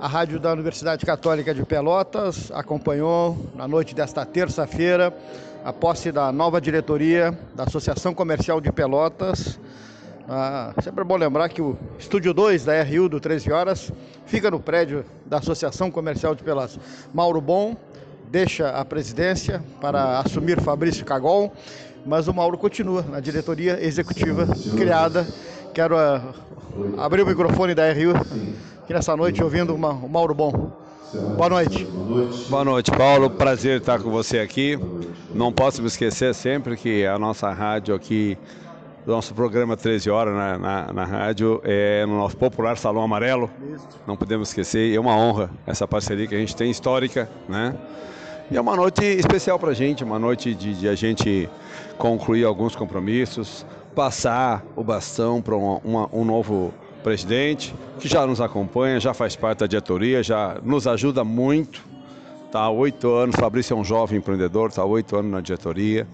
A 0.00 0.06
rádio 0.06 0.38
da 0.38 0.52
Universidade 0.52 1.04
Católica 1.04 1.52
de 1.52 1.64
Pelotas 1.64 2.52
acompanhou 2.52 3.36
na 3.54 3.66
noite 3.66 3.94
desta 3.94 4.24
terça-feira 4.24 5.12
a 5.64 5.72
posse 5.72 6.12
da 6.12 6.30
nova 6.30 6.60
diretoria 6.60 7.36
da 7.54 7.64
Associação 7.64 8.14
Comercial 8.14 8.60
de 8.60 8.70
Pelotas. 8.70 9.58
Ah, 10.28 10.72
sempre 10.82 11.00
é 11.00 11.04
bom 11.04 11.16
lembrar 11.16 11.48
que 11.48 11.60
o 11.60 11.76
estúdio 11.98 12.32
2 12.32 12.64
da 12.64 12.80
RU 12.82 13.08
do 13.08 13.18
13 13.18 13.50
Horas 13.50 13.92
fica 14.24 14.50
no 14.50 14.60
prédio 14.60 15.04
da 15.26 15.38
Associação 15.38 15.90
Comercial 15.90 16.34
de 16.34 16.44
Pelotas. 16.44 16.78
Mauro 17.12 17.40
Bom 17.40 17.76
deixa 18.30 18.70
a 18.70 18.84
presidência 18.84 19.62
para 19.80 20.20
assumir 20.20 20.60
Fabrício 20.60 21.04
Cagol, 21.04 21.52
mas 22.06 22.28
o 22.28 22.34
Mauro 22.34 22.56
continua 22.56 23.02
na 23.02 23.20
diretoria 23.20 23.82
executiva 23.82 24.46
criada. 24.76 25.26
Quero 25.78 25.94
uh, 25.94 27.00
abrir 27.00 27.22
o 27.22 27.26
microfone 27.26 27.72
da 27.72 27.84
RU 27.92 28.10
aqui 28.82 28.92
nessa 28.92 29.16
noite 29.16 29.40
ouvindo 29.44 29.72
uma, 29.72 29.92
o 29.92 30.08
Mauro 30.08 30.34
Bom. 30.34 30.72
Boa 31.36 31.48
noite. 31.48 31.86
Boa 32.50 32.64
noite, 32.64 32.90
Paulo. 32.90 33.30
Prazer 33.30 33.78
estar 33.78 34.00
com 34.00 34.10
você 34.10 34.40
aqui. 34.40 34.76
Não 35.32 35.52
posso 35.52 35.80
me 35.80 35.86
esquecer 35.86 36.34
sempre 36.34 36.76
que 36.76 37.06
a 37.06 37.16
nossa 37.16 37.52
rádio 37.52 37.94
aqui, 37.94 38.36
nosso 39.06 39.32
programa 39.32 39.76
13 39.76 40.10
horas 40.10 40.34
na, 40.34 40.58
na, 40.58 40.92
na 40.92 41.04
rádio, 41.04 41.60
é 41.62 42.04
no 42.06 42.16
nosso 42.16 42.36
popular 42.36 42.76
Salão 42.76 43.04
Amarelo. 43.04 43.48
Não 44.04 44.16
podemos 44.16 44.48
esquecer. 44.48 44.92
É 44.92 44.98
uma 44.98 45.16
honra 45.16 45.48
essa 45.64 45.86
parceria 45.86 46.26
que 46.26 46.34
a 46.34 46.38
gente 46.38 46.56
tem 46.56 46.72
histórica, 46.72 47.30
né? 47.48 47.72
E 48.50 48.56
é 48.56 48.60
uma 48.60 48.74
noite 48.74 49.04
especial 49.04 49.60
para 49.60 49.70
a 49.70 49.74
gente, 49.74 50.02
uma 50.02 50.18
noite 50.18 50.54
de, 50.54 50.74
de, 50.74 50.88
a 50.88 50.94
gente 50.96 51.48
concluir 51.98 52.44
alguns 52.44 52.74
compromissos, 52.74 53.64
passar 53.98 54.64
o 54.76 54.84
bastão 54.84 55.42
para 55.42 55.56
um, 55.56 56.24
novo 56.24 56.72
presidente, 57.02 57.74
que 57.98 58.06
já 58.06 58.24
nos 58.24 58.40
acompanha, 58.40 59.00
já 59.00 59.12
faz 59.12 59.34
parte 59.34 59.58
da 59.58 59.66
diretoria, 59.66 60.22
já 60.22 60.56
nos 60.62 60.86
ajuda 60.86 61.24
muito. 61.24 61.84
Está 62.46 62.60
há 62.60 62.70
oito 62.70 63.12
anos, 63.12 63.34
Fabrício 63.34 63.74
é 63.74 63.76
um 63.76 63.82
jovem 63.82 64.18
empreendedor, 64.18 64.68
está 64.68 64.82
há 64.82 64.84
oito 64.84 65.16
anos 65.16 65.32
na 65.32 65.40
diretoria, 65.40 66.06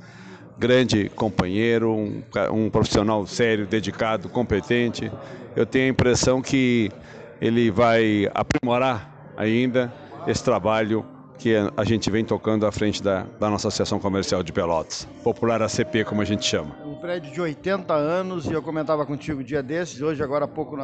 grande 0.57 1.11
companheiro, 1.11 1.91
um, 1.93 2.23
um 2.55 2.71
profissional 2.71 3.27
sério, 3.27 3.67
dedicado, 3.67 4.31
competente. 4.31 5.13
Eu 5.55 5.67
tenho 5.67 5.85
a 5.85 5.89
impressão 5.89 6.41
que 6.41 6.91
ele 7.39 7.71
vai 7.71 8.31
aprimorar 8.33 9.35
ainda 9.37 9.93
esse 10.27 10.43
trabalho 10.43 11.05
que 11.39 11.55
a 11.77 11.85
gente 11.85 12.11
vem 12.11 12.25
tocando 12.25 12.67
à 12.67 12.73
frente 12.73 13.03
da, 13.03 13.27
da, 13.39 13.51
nossa 13.51 13.69
Associação 13.69 13.99
Comercial 13.99 14.43
de 14.43 14.53
Pelotas, 14.53 15.07
popular 15.23 15.63
ACP, 15.63 16.05
como 16.05 16.23
a 16.23 16.25
gente 16.25 16.45
chama. 16.45 16.75
Um 16.85 16.95
prédio 16.95 17.33
de 17.33 17.41
80 17.41 17.93
anos, 17.93 18.47
e 18.47 18.53
eu 18.53 18.63
comentava 18.63 19.05
contigo 19.05 19.43
dia 19.43 19.63
desses, 19.63 20.01
hoje 20.01 20.23
agora 20.23 20.45
há 20.45 20.49
pouco 20.49 20.77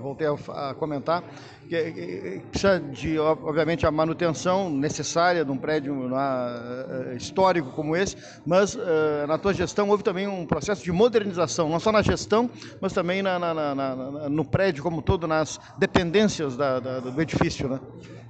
voltei 0.00 0.26
a, 0.26 0.74
comentar, 0.74 1.22
que, 1.68 2.42
precisa 2.50 2.80
de, 2.80 3.18
obviamente, 3.18 3.86
a 3.86 3.90
manutenção 3.90 4.70
necessária 4.70 5.44
de 5.44 5.50
um 5.50 5.58
prédio 5.58 5.94
uh, 5.94 7.16
histórico 7.16 7.70
como 7.72 7.94
esse, 7.94 8.16
mas 8.46 8.74
uh, 8.74 8.80
na 9.26 9.38
tua 9.38 9.52
gestão 9.52 9.88
houve 9.88 10.02
também 10.02 10.26
um 10.26 10.46
processo 10.46 10.82
de 10.82 10.90
modernização, 10.90 11.68
não 11.68 11.78
só 11.78 11.92
na 11.92 12.02
gestão, 12.02 12.50
mas 12.80 12.92
também 12.92 13.22
na, 13.22 13.38
na, 13.38 13.54
na, 13.74 14.28
no 14.28 14.44
prédio 14.44 14.82
como 14.82 15.02
todo, 15.02 15.26
nas 15.26 15.60
dependências 15.78 16.56
da, 16.56 16.80
da, 16.80 17.00
do 17.00 17.20
edifício, 17.20 17.68
né? 17.68 17.78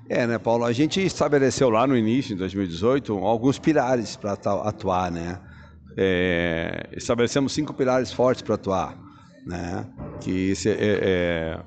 É, 0.09 0.27
né, 0.27 0.39
Paulo? 0.39 0.65
A 0.65 0.73
gente 0.73 1.05
estabeleceu 1.05 1.69
lá 1.69 1.87
no 1.87 1.95
início, 1.95 2.33
em 2.33 2.37
2018, 2.37 3.13
alguns 3.19 3.59
pilares 3.59 4.17
para 4.17 4.33
atuar, 4.33 5.11
né? 5.11 5.39
É, 5.99 6.89
estabelecemos 6.97 7.53
cinco 7.53 7.75
pilares 7.75 8.11
fortes 8.11 8.41
para 8.41 8.55
atuar, 8.55 8.97
né? 9.45 9.87
Que 10.21 10.55
é, 10.65 11.61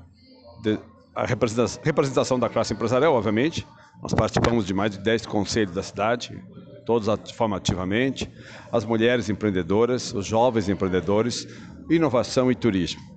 é, 0.66 0.76
a 1.14 1.24
representação, 1.24 2.38
da 2.38 2.48
classe 2.48 2.72
empresarial, 2.74 3.14
obviamente. 3.14 3.64
Nós 4.02 4.12
participamos 4.12 4.66
de 4.66 4.74
mais 4.74 4.90
de 4.90 4.98
10 4.98 5.26
conselhos 5.26 5.72
da 5.72 5.82
cidade, 5.82 6.42
todos 6.84 7.06
de 7.22 7.32
forma 7.32 7.58
ativamente. 7.58 8.28
As 8.72 8.84
mulheres 8.84 9.28
empreendedoras, 9.28 10.12
os 10.12 10.26
jovens 10.26 10.68
empreendedores, 10.68 11.46
inovação 11.88 12.50
e 12.50 12.56
turismo. 12.56 13.11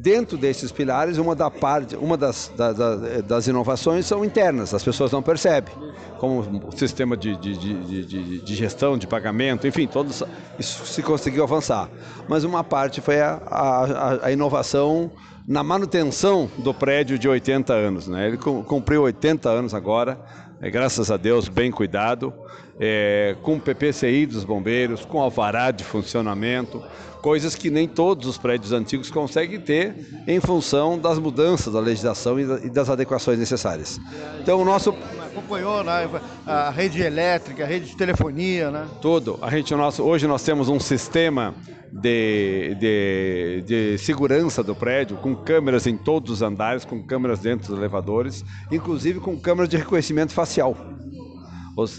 Dentro 0.00 0.38
desses 0.38 0.70
pilares, 0.70 1.18
uma, 1.18 1.34
da 1.34 1.50
parte, 1.50 1.96
uma 1.96 2.16
das, 2.16 2.52
da, 2.56 2.72
da, 2.72 2.94
das 3.20 3.48
inovações 3.48 4.06
são 4.06 4.24
internas, 4.24 4.72
as 4.72 4.84
pessoas 4.84 5.10
não 5.10 5.20
percebem, 5.20 5.74
como 6.18 6.38
o 6.68 6.78
sistema 6.78 7.16
de, 7.16 7.34
de, 7.34 7.56
de, 7.56 8.38
de 8.38 8.54
gestão, 8.54 8.96
de 8.96 9.08
pagamento, 9.08 9.66
enfim, 9.66 9.88
todos, 9.88 10.22
isso 10.56 10.86
se 10.86 11.02
conseguiu 11.02 11.42
avançar. 11.42 11.90
Mas 12.28 12.44
uma 12.44 12.62
parte 12.62 13.00
foi 13.00 13.20
a, 13.20 13.42
a, 13.44 14.26
a 14.26 14.30
inovação 14.30 15.10
na 15.48 15.64
manutenção 15.64 16.48
do 16.58 16.72
prédio 16.72 17.18
de 17.18 17.28
80 17.28 17.72
anos. 17.72 18.06
Né? 18.06 18.28
Ele 18.28 18.36
cumpriu 18.36 19.02
80 19.02 19.48
anos 19.48 19.74
agora, 19.74 20.16
é, 20.60 20.70
graças 20.70 21.10
a 21.10 21.16
Deus, 21.16 21.48
bem 21.48 21.72
cuidado, 21.72 22.32
é, 22.80 23.36
com 23.42 23.58
PPCI 23.58 24.26
dos 24.26 24.44
bombeiros, 24.44 25.04
com 25.04 25.20
alvará 25.20 25.70
de 25.70 25.84
funcionamento, 25.84 26.82
coisas 27.20 27.54
que 27.54 27.70
nem 27.70 27.88
todos 27.88 28.28
os 28.28 28.38
prédios 28.38 28.72
antigos 28.72 29.10
conseguem 29.10 29.60
ter 29.60 29.94
em 30.26 30.40
função 30.40 30.98
das 30.98 31.18
mudanças 31.18 31.72
da 31.72 31.80
legislação 31.80 32.38
e 32.38 32.70
das 32.70 32.88
adequações 32.88 33.38
necessárias. 33.38 34.00
Então 34.40 34.60
o 34.60 34.64
nosso 34.64 34.94
acompanhou 35.26 35.82
né, 35.84 36.08
a 36.46 36.70
rede 36.70 37.02
elétrica, 37.02 37.64
a 37.64 37.66
rede 37.66 37.86
de 37.86 37.96
telefonia, 37.96 38.70
né? 38.70 38.86
Tudo. 39.00 39.38
A 39.42 39.50
gente 39.50 39.74
nosso 39.74 40.02
hoje 40.02 40.26
nós 40.26 40.42
temos 40.42 40.68
um 40.68 40.80
sistema 40.80 41.54
de, 41.90 42.76
de, 42.78 43.64
de, 43.66 43.98
segurança 43.98 44.62
do 44.62 44.74
prédio, 44.74 45.16
com 45.16 45.34
câmeras 45.34 45.86
em 45.86 45.96
todos 45.96 46.30
os 46.30 46.42
andares, 46.42 46.84
com 46.84 47.02
câmeras 47.02 47.40
dentro 47.40 47.68
dos 47.68 47.78
elevadores, 47.78 48.44
inclusive 48.70 49.20
com 49.20 49.38
câmeras 49.38 49.68
de 49.68 49.76
reconhecimento 49.76 50.32
facial. 50.32 50.76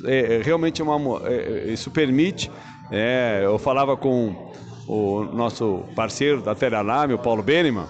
É, 0.05 0.35
é 0.35 0.41
realmente 0.41 0.81
uma, 0.81 1.27
é, 1.27 1.67
é, 1.67 1.71
isso 1.71 1.89
permite. 1.91 2.51
É, 2.91 3.41
eu 3.43 3.57
falava 3.57 3.95
com 3.95 4.51
o 4.87 5.23
nosso 5.23 5.83
parceiro 5.95 6.41
da 6.41 6.55
Teralame, 6.55 7.13
o 7.13 7.19
Paulo 7.19 7.43
Beneman, 7.43 7.87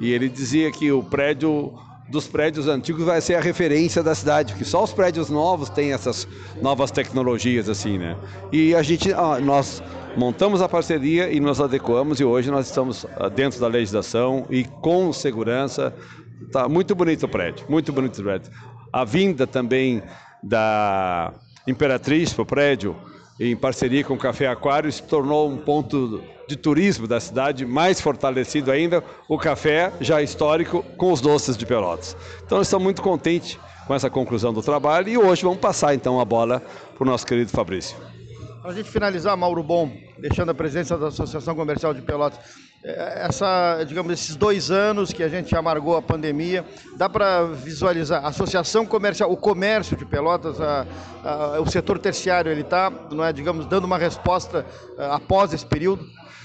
e 0.00 0.10
ele 0.10 0.28
dizia 0.28 0.70
que 0.72 0.90
o 0.90 1.02
prédio 1.02 1.72
dos 2.08 2.26
prédios 2.26 2.68
antigos 2.68 3.04
vai 3.04 3.20
ser 3.20 3.36
a 3.36 3.40
referência 3.40 4.02
da 4.02 4.14
cidade, 4.14 4.54
que 4.54 4.64
só 4.64 4.84
os 4.84 4.92
prédios 4.92 5.30
novos 5.30 5.70
têm 5.70 5.92
essas 5.92 6.28
novas 6.60 6.90
tecnologias 6.90 7.68
assim, 7.68 7.96
né? 7.96 8.16
E 8.52 8.74
a 8.74 8.82
gente, 8.82 9.08
nós 9.42 9.82
montamos 10.16 10.60
a 10.60 10.68
parceria 10.68 11.32
e 11.32 11.40
nos 11.40 11.60
adequamos 11.60 12.20
e 12.20 12.24
hoje 12.24 12.50
nós 12.50 12.66
estamos 12.66 13.06
ah, 13.16 13.28
dentro 13.28 13.58
da 13.58 13.66
legislação 13.66 14.46
e 14.50 14.64
com 14.64 15.12
segurança. 15.12 15.94
Tá 16.50 16.68
muito 16.68 16.94
bonito 16.94 17.24
o 17.24 17.28
prédio, 17.28 17.64
muito 17.68 17.92
bonito 17.92 18.18
o 18.18 18.24
prédio. 18.24 18.52
A 18.92 19.04
vinda 19.04 19.46
também 19.46 20.02
da 20.42 21.32
Imperatriz 21.66 22.32
para 22.32 22.42
o 22.42 22.46
prédio 22.46 22.96
em 23.40 23.56
parceria 23.56 24.04
com 24.04 24.14
o 24.14 24.18
Café 24.18 24.46
Aquário, 24.46 24.92
se 24.92 25.02
tornou 25.02 25.48
um 25.48 25.56
ponto 25.56 26.22
de 26.46 26.56
turismo 26.56 27.06
da 27.06 27.18
cidade 27.18 27.64
mais 27.64 28.00
fortalecido 28.00 28.70
ainda, 28.70 29.02
o 29.28 29.38
café 29.38 29.92
já 30.00 30.20
histórico 30.20 30.82
com 30.96 31.12
os 31.12 31.20
doces 31.20 31.56
de 31.56 31.64
Pelotas. 31.64 32.16
Então, 32.44 32.60
estamos 32.60 32.84
muito 32.84 33.02
contentes 33.02 33.58
com 33.86 33.94
essa 33.94 34.10
conclusão 34.10 34.52
do 34.52 34.62
trabalho 34.62 35.08
e 35.08 35.18
hoje 35.18 35.42
vamos 35.42 35.58
passar 35.58 35.94
então 35.94 36.20
a 36.20 36.24
bola 36.24 36.60
para 36.94 37.02
o 37.02 37.06
nosso 37.06 37.26
querido 37.26 37.50
Fabrício. 37.50 37.96
Para 38.60 38.70
a 38.70 38.74
gente 38.74 38.90
finalizar, 38.90 39.36
Mauro 39.36 39.62
Bom, 39.62 39.90
deixando 40.18 40.50
a 40.50 40.54
presença 40.54 40.96
da 40.96 41.08
Associação 41.08 41.54
Comercial 41.54 41.92
de 41.92 42.02
Pelotas, 42.02 42.38
essa, 42.84 43.84
digamos, 43.84 44.12
esses 44.12 44.34
dois 44.34 44.70
anos 44.70 45.12
que 45.12 45.22
a 45.22 45.28
gente 45.28 45.54
amargou 45.54 45.96
a 45.96 46.02
pandemia, 46.02 46.64
dá 46.96 47.08
para 47.08 47.44
visualizar 47.44 48.24
a 48.24 48.28
associação 48.28 48.84
comercial, 48.84 49.30
o 49.30 49.36
comércio 49.36 49.96
de 49.96 50.04
Pelotas, 50.04 50.60
a, 50.60 50.86
a, 51.22 51.60
o 51.60 51.70
setor 51.70 51.98
terciário, 51.98 52.50
ele 52.50 52.62
está, 52.62 52.92
não 53.10 53.24
é, 53.24 53.32
digamos, 53.32 53.66
dando 53.66 53.84
uma 53.84 53.98
resposta 53.98 54.66
é, 54.98 55.06
após 55.06 55.52
esse 55.52 55.64
período? 55.64 56.04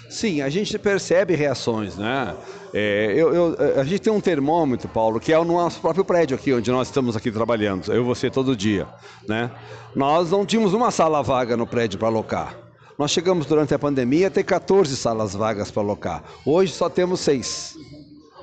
Sim, 0.09 0.41
a 0.41 0.49
gente 0.49 0.77
percebe 0.77 1.35
reações, 1.35 1.97
né? 1.97 2.33
É, 2.73 3.13
eu, 3.15 3.33
eu, 3.33 3.79
a 3.79 3.83
gente 3.83 3.99
tem 3.99 4.13
um 4.13 4.21
termômetro, 4.21 4.87
Paulo, 4.87 5.19
que 5.19 5.33
é 5.33 5.39
o 5.39 5.43
nosso 5.43 5.81
próprio 5.81 6.05
prédio 6.05 6.35
aqui, 6.35 6.53
onde 6.53 6.71
nós 6.71 6.87
estamos 6.87 7.15
aqui 7.15 7.31
trabalhando, 7.31 7.91
eu 7.91 8.03
e 8.03 8.05
você 8.05 8.29
todo 8.29 8.55
dia, 8.55 8.87
né? 9.27 9.51
Nós 9.95 10.31
não 10.31 10.45
tínhamos 10.45 10.73
uma 10.73 10.91
sala 10.91 11.21
vaga 11.23 11.57
no 11.57 11.65
prédio 11.65 11.97
para 11.97 12.07
alocar. 12.07 12.66
Nós 12.97 13.11
chegamos 13.11 13.45
durante 13.45 13.75
a 13.75 13.79
pandemia 13.79 14.27
a 14.27 14.31
ter 14.31 14.43
14 14.43 14.97
salas 14.97 15.33
vagas 15.33 15.69
para 15.69 15.83
alocar. 15.83 16.23
Hoje 16.43 16.73
só 16.73 16.89
temos 16.89 17.19
seis. 17.19 17.75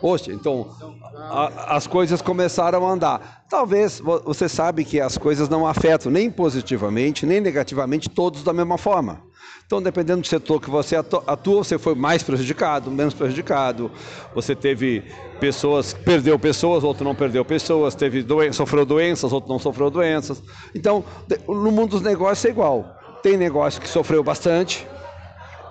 Hoje, 0.01 0.33
então, 0.33 0.71
a, 1.17 1.77
as 1.77 1.87
coisas 1.87 2.23
começaram 2.23 2.87
a 2.87 2.93
andar. 2.93 3.45
Talvez 3.49 4.01
você 4.25 4.49
sabe 4.49 4.85
que 4.85 5.01
as 5.01 5.19
coisas 5.19 5.49
não 5.49 5.67
afetam 5.67 6.13
nem 6.13 6.31
positivamente, 6.31 7.27
nem 7.27 7.41
negativamente 7.41 8.09
todos 8.09 8.45
da 8.45 8.53
mesma 8.53 8.79
forma. 8.79 9.23
Então, 9.67 9.83
dependendo 9.83 10.21
do 10.21 10.27
setor 10.27 10.61
que 10.61 10.71
você 10.71 10.95
atua, 10.95 11.65
você 11.65 11.79
foi 11.79 11.95
mais 11.95 12.23
prejudicado, 12.23 12.91
menos 12.91 13.15
prejudicado. 13.15 13.91
Você 14.35 14.55
teve 14.55 15.03
pessoas, 15.41 15.95
perdeu 15.95 16.39
pessoas, 16.39 16.85
outro 16.85 17.03
não 17.03 17.15
perdeu 17.15 17.45
pessoas, 17.45 17.95
teve 17.95 18.23
doen 18.23 18.53
sofreu 18.53 18.85
doenças, 18.85 19.33
outro 19.33 19.51
não 19.51 19.59
sofreu 19.59 19.91
doenças. 19.91 20.43
Então, 20.75 21.03
no 21.49 21.73
mundo 21.73 21.93
dos 21.93 22.03
negócios 22.03 22.45
é 22.45 22.51
igual. 22.51 23.04
Tem 23.25 23.39
negócio 23.39 23.81
que 23.81 23.89
sofreu 23.89 24.23
bastante, 24.23 24.87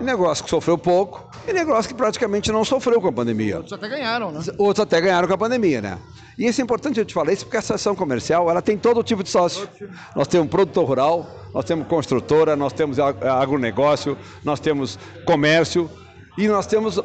negócio 0.00 0.42
que 0.42 0.50
sofreu 0.50 0.76
pouco 0.76 1.30
e 1.46 1.52
negócio 1.52 1.88
que 1.88 1.94
praticamente 1.94 2.50
não 2.50 2.64
sofreu 2.64 3.00
com 3.00 3.06
a 3.06 3.12
pandemia. 3.12 3.58
Outros 3.58 3.74
até 3.74 3.88
ganharam, 3.88 4.32
né? 4.32 4.40
Outros 4.58 4.82
até 4.82 5.00
ganharam 5.00 5.28
com 5.28 5.34
a 5.34 5.38
pandemia, 5.38 5.80
né? 5.80 5.96
E 6.36 6.48
isso 6.48 6.60
é 6.60 6.64
importante 6.64 6.98
eu 6.98 7.04
te 7.04 7.14
falar 7.14 7.32
isso 7.32 7.44
porque 7.44 7.56
a 7.56 7.60
associação 7.60 7.94
comercial 7.94 8.50
ela 8.50 8.60
tem 8.60 8.76
todo 8.76 9.04
tipo 9.04 9.22
de 9.22 9.30
sócio. 9.30 9.68
Nós 10.16 10.26
temos 10.26 10.48
produtor 10.48 10.84
rural, 10.84 11.30
nós 11.54 11.64
temos 11.64 11.86
construtora, 11.86 12.56
nós 12.56 12.72
temos 12.72 12.98
agronegócio, 12.98 14.18
nós 14.42 14.58
temos 14.58 14.98
comércio 15.24 15.88
e 16.36 16.48
nós 16.48 16.66
temos 16.66 17.00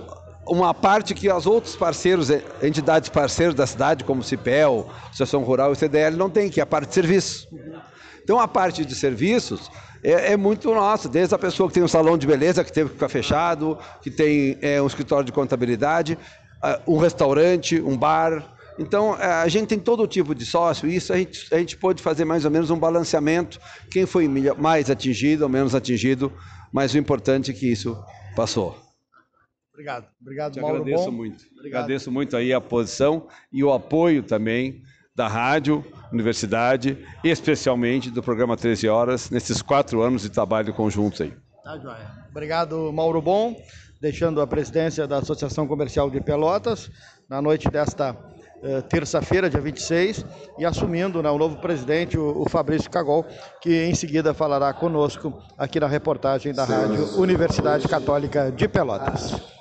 uma 0.48 0.74
parte 0.74 1.14
que 1.14 1.32
os 1.32 1.46
outros 1.46 1.76
parceiros, 1.76 2.32
entidades 2.64 3.08
parceiras 3.10 3.54
da 3.54 3.68
cidade, 3.68 4.04
como 4.04 4.22
o 4.22 4.24
CIPEL, 4.24 4.90
Associação 5.10 5.44
Rural 5.44 5.70
e 5.70 5.74
o 5.74 5.76
CDL, 5.76 6.18
não 6.18 6.28
tem, 6.28 6.50
que 6.50 6.60
é 6.60 6.64
a 6.64 6.66
parte 6.66 6.88
de 6.88 6.96
serviços. 6.96 7.48
Então 8.24 8.40
a 8.40 8.48
parte 8.48 8.86
de 8.86 8.96
serviços 8.96 9.70
é, 10.04 10.34
é, 10.34 10.38
muito 10.38 10.74
nossa, 10.74 11.10
desde 11.10 11.36
a 11.36 11.38
pessoa 11.38 11.68
que 11.68 11.74
tem 11.74 11.84
um 11.84 11.88
salão 11.88 12.18
de 12.18 12.26
beleza 12.26 12.64
que 12.64 12.72
teve 12.72 12.90
que 12.90 12.96
ficar 12.96 13.10
fechado, 13.10 13.78
que 14.02 14.10
tem 14.10 14.58
é, 14.62 14.82
um 14.82 14.88
escritório 14.88 15.26
de 15.26 15.32
contabilidade, 15.32 16.18
um 16.86 16.98
restaurante, 16.98 17.80
um 17.82 17.98
bar. 17.98 18.56
Então 18.78 19.14
a 19.14 19.48
gente 19.48 19.68
tem 19.68 19.80
todo 19.80 20.08
tipo 20.08 20.34
de 20.34 20.46
sócio 20.46 20.88
e 20.88 20.96
isso 20.96 21.12
a 21.12 21.18
gente, 21.18 21.54
a 21.54 21.58
gente 21.58 21.78
pode 21.78 22.02
fazer 22.02 22.24
mais 22.24 22.46
ou 22.46 22.52
menos 22.52 22.70
um 22.70 22.78
balanceamento, 22.78 23.60
quem 23.92 24.06
foi 24.06 24.28
mais 24.58 24.90
atingido 24.90 25.44
ou 25.44 25.50
menos 25.50 25.76
atingido, 25.76 26.32
mas 26.72 26.94
o 26.94 26.98
importante 26.98 27.52
é 27.52 27.54
que 27.54 27.70
isso 27.70 27.98
passou. 28.36 28.90
Obrigado. 29.80 30.08
Obrigado, 30.22 30.54
Te 30.54 30.62
Mauro. 30.62 30.82
Agradeço 30.82 31.06
Bom. 31.06 31.12
muito. 31.12 31.46
Obrigado. 31.58 31.84
Agradeço 31.84 32.12
muito 32.12 32.36
aí 32.36 32.52
a 32.52 32.60
posição 32.60 33.28
e 33.52 33.64
o 33.64 33.72
apoio 33.72 34.22
também 34.22 34.82
da 35.20 35.28
rádio, 35.28 35.84
universidade 36.14 36.98
e 37.22 37.30
especialmente 37.30 38.10
do 38.10 38.24
programa 38.24 38.56
13 38.56 38.88
Horas 38.88 39.30
nesses 39.30 39.62
quatro 39.62 40.02
anos 40.02 40.22
de 40.22 40.30
trabalho 40.30 40.74
conjuntos 40.74 41.20
aí. 41.20 41.34
Tá, 41.62 41.78
joia. 41.78 42.10
Obrigado, 42.32 42.90
Mauro 42.94 43.22
Bom, 43.22 43.54
deixando 44.00 44.40
a 44.40 44.48
presidência 44.48 45.06
da 45.06 45.18
Associação 45.18 45.68
Comercial 45.68 46.10
de 46.10 46.22
Pelotas 46.22 46.90
na 47.30 47.42
noite 47.42 47.70
desta 47.70 48.16
eh, 48.64 48.80
terça-feira, 48.84 49.50
dia 49.50 49.60
26, 49.60 50.26
e 50.58 50.66
assumindo 50.66 51.22
né, 51.22 51.30
o 51.30 51.38
novo 51.38 51.58
presidente, 51.58 52.18
o, 52.18 52.44
o 52.44 52.50
Fabrício 52.50 52.90
Cagol, 52.90 53.26
que 53.62 53.84
em 53.84 53.94
seguida 53.94 54.34
falará 54.34 54.72
conosco 54.72 55.38
aqui 55.58 55.82
na 55.82 55.88
reportagem 55.88 56.54
da 56.54 56.64
Rádio 56.64 57.20
Universidade 57.20 57.90
Católica 57.90 58.54
de 58.54 58.70
Pelotas. 58.70 59.59